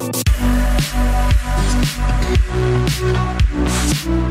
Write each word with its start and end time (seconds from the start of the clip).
Thank 0.00 0.26
you. 4.06 4.27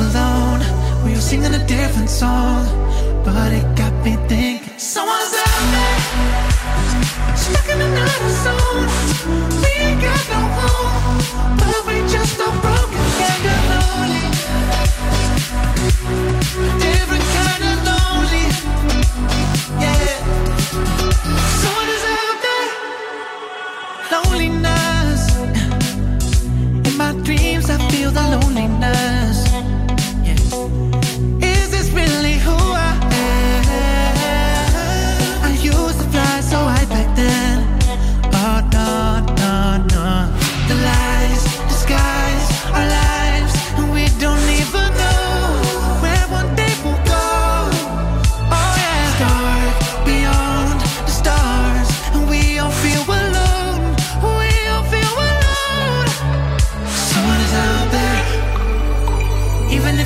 Alone. 0.00 0.60
We're 1.04 1.20
singing 1.20 1.54
a 1.54 1.66
different 1.66 2.10
song, 2.10 2.66
but 3.24 3.52
it 3.52 3.66
got 3.76 3.92
me 4.04 4.16
thinking. 4.28 4.78
Someone's 4.78 5.34
out 5.46 5.64
there, 5.74 6.93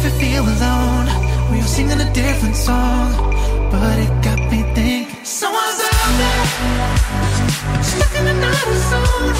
even 0.09 0.20
feel 0.20 0.45
alone. 0.45 1.06
We 1.51 1.61
are 1.61 1.67
singing 1.67 2.01
a 2.01 2.12
different 2.12 2.56
song, 2.56 3.12
but 3.70 3.98
it 3.98 4.11
got 4.23 4.39
me 4.51 4.62
thinking. 4.75 5.25
Someone's 5.25 5.81
out 5.92 6.12
there, 6.20 6.47
stuck 7.83 8.14
in 8.20 8.27
another 8.27 8.77
zone. 8.91 9.35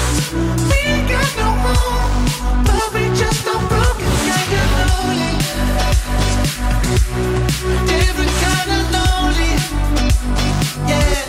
We 0.69 0.77
ain't 0.91 1.09
got 1.09 1.37
no 1.37 1.49
home, 1.65 2.25
but 2.65 2.93
we 2.93 3.03
just 3.17 3.43
so 3.43 3.53
broken 3.53 4.11
and 4.35 4.47
get 4.53 4.69
lonely. 4.81 5.33
Different 7.87 8.33
kind 8.45 8.69
of 8.77 8.83
lonely, 8.97 9.53
yeah. 10.91 11.21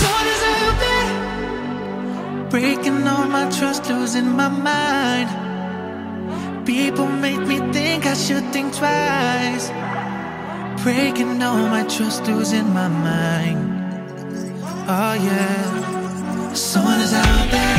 Someone 0.00 0.28
is 0.34 0.42
out 0.56 0.76
there, 0.84 2.48
breaking 2.50 3.06
all 3.06 3.26
my 3.26 3.50
trust, 3.50 3.88
losing 3.88 4.30
my 4.36 4.48
mind. 4.48 5.28
People 6.66 7.06
make 7.06 7.40
me 7.46 7.58
should 8.20 8.52
think 8.52 8.74
twice. 8.74 9.70
Breaking 10.82 11.42
all 11.42 11.68
my 11.76 11.84
trust, 11.84 12.26
losing 12.26 12.68
my 12.74 12.88
mind. 12.88 13.62
Oh 14.86 15.14
yeah, 15.28 16.52
someone 16.52 17.00
is 17.00 17.14
out 17.14 17.50
there, 17.50 17.69